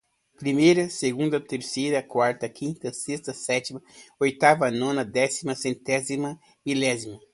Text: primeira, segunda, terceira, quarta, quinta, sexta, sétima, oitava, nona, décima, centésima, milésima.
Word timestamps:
primeira, 0.39 0.89
segunda, 0.89 1.39
terceira, 1.39 2.01
quarta, 2.01 2.49
quinta, 2.49 2.91
sexta, 2.91 3.35
sétima, 3.35 3.79
oitava, 4.19 4.71
nona, 4.71 5.05
décima, 5.05 5.53
centésima, 5.53 6.39
milésima. 6.65 7.19